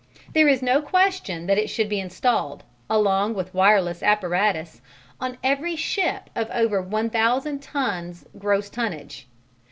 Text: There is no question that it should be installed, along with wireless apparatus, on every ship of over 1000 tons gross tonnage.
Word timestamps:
There 0.33 0.47
is 0.47 0.63
no 0.63 0.81
question 0.81 1.45
that 1.45 1.59
it 1.59 1.69
should 1.69 1.87
be 1.87 1.99
installed, 1.99 2.63
along 2.89 3.35
with 3.35 3.53
wireless 3.53 4.01
apparatus, 4.01 4.81
on 5.19 5.37
every 5.43 5.75
ship 5.75 6.31
of 6.35 6.49
over 6.49 6.81
1000 6.81 7.61
tons 7.61 8.25
gross 8.39 8.67
tonnage. 8.71 9.27